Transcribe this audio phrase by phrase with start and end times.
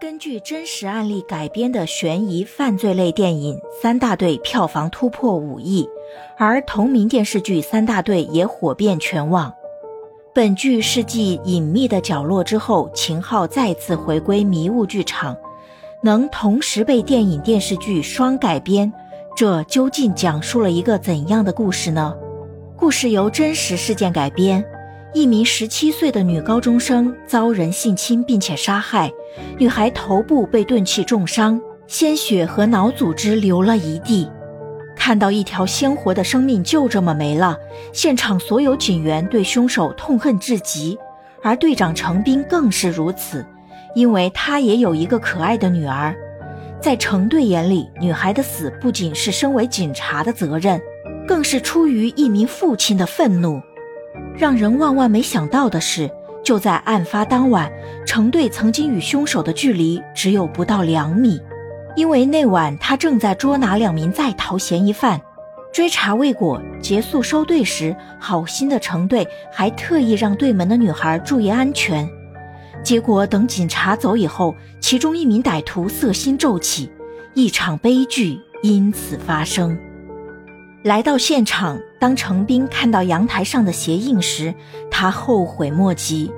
[0.00, 5.88] 根据真实案例改编的悬疑犯罪类电影《三大队》票房突破五亿，
[6.36, 9.54] 而同名电视剧《三大队》也火遍全网。
[10.34, 15.36] 本剧是继《隐秘的角落》之后，秦昊再次回归迷雾剧场，
[16.02, 18.92] 能同时被电影、电视剧双改编，
[19.36, 22.14] 这究竟讲述了一个怎样的故事呢？
[22.76, 24.64] 故事由真实事件改编。
[25.14, 29.12] 一名十七岁的女高中生遭人性侵并且杀害，
[29.58, 34.30] 女孩头部被钝器重伤，鲜血和脑组织流了一地。
[34.96, 37.58] 看到一条鲜活的生命就这么没了，
[37.92, 40.96] 现场所有警员对凶手痛恨至极，
[41.42, 43.44] 而队长程斌更是如此，
[43.94, 46.14] 因为他也有一个可爱的女儿。
[46.80, 50.80] 在程队眼里，女孩的死不仅是身为警察的责任，
[51.26, 53.60] 更是出于一名父亲的愤怒。
[54.36, 56.10] 让人万万没想到的是，
[56.44, 57.70] 就在案发当晚，
[58.14, 61.40] 程队曾经与凶手的距离只有不到两米，
[61.96, 65.20] 因为那晚他正在捉拿两名在逃嫌疑犯。
[65.72, 72.08] 追查未果，结束收队时，好心的程队还特意让对门的女孩注意安全。
[72.84, 76.88] 结果等警察走以后，其中一名歹徒色心骤起，
[77.34, 79.76] 一场悲剧因此发生。
[80.84, 84.54] 来到现场，当程斌看到阳台上的鞋印时，
[84.88, 86.30] 他后悔莫及。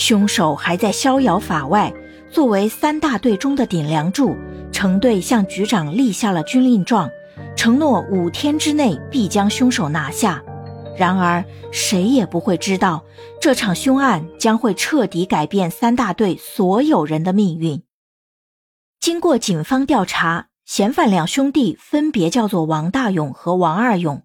[0.00, 1.92] 凶手还在逍遥法外。
[2.30, 4.34] 作为三大队中的顶梁柱，
[4.72, 7.10] 程队向局长立下了军令状，
[7.54, 10.42] 承诺五天之内必将凶手拿下。
[10.96, 13.04] 然而，谁也不会知道，
[13.40, 17.82] 这场凶案将会彻底改变三大队所有人的命运。
[19.00, 20.46] 经过警方调查。
[20.66, 24.22] 嫌犯两兄弟分别叫做王大勇和王二勇，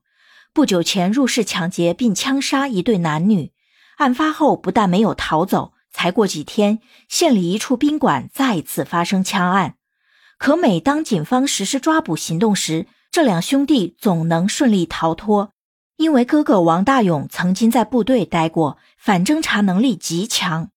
[0.54, 3.52] 不久前入室抢劫并枪杀一对男女。
[3.98, 9.76] 案发后不但没有逃走，才过几天，县里一处宾馆再次发生枪案。
[10.38, 15.52] 可每当警方实施抓捕行动时，这两兄弟总能顺利逃脱，
[15.96, 20.70] 因为哥哥王大勇曾经在部队待过，反侦查能力极强。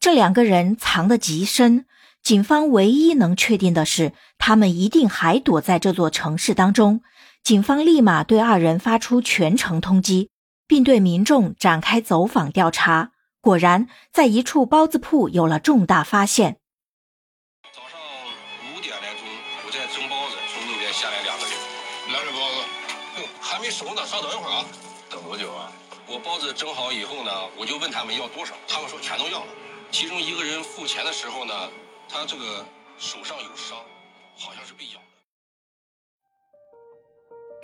[0.00, 1.86] 这两个人藏得极深。
[2.22, 7.02] 警方唯一能确定的是，他们一定还躲在这座城市当中。
[7.44, 10.26] 警方立马对二人发出全城通缉，
[10.66, 13.12] 并对民众展开走访调查。
[13.40, 16.58] 果然，在一处包子铺有了重大发现。
[17.72, 18.00] 早上
[18.74, 19.22] 五点来钟，
[19.64, 21.54] 我在蒸包子，从路边下来两个人，
[22.08, 24.64] 两个包子，还没熟呢，稍等一会儿啊。
[25.08, 25.70] 等多久啊？
[26.06, 29.52] 我包子蒸好以后呢，我就问他们要多少，他们说全都要了。
[29.90, 31.54] 其中一个人付钱的时候呢。
[32.08, 32.64] 他这个
[32.98, 33.76] 手上有伤，
[34.38, 35.15] 好像是被咬的。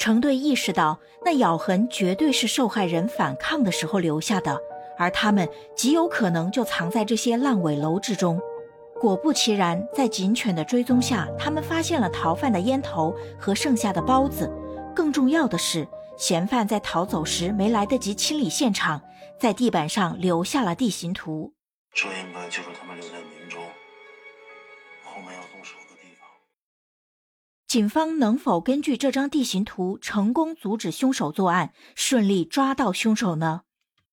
[0.02, 4.60] 程队意识到，那咬痕绝对是受害人反抗的时候留下的，
[4.98, 8.40] 而他们极有可能就藏在这些烂尾楼之中。
[9.00, 14.50] 果不其然，在警犬的追踪下，他们发现了逃犯的烟头和剩下的包子。
[14.92, 15.86] 更重要的是，
[16.18, 19.00] 嫌犯在逃走时没来得及清理现场，
[19.38, 21.54] 在地板上留下了地形图。
[21.94, 23.62] 这应该就是他们留在民中。
[25.04, 25.91] 后面要动手的，
[27.72, 33.62] 警方能否根据这张地形图成功阻止凶手作案，顺利抓到凶手呢？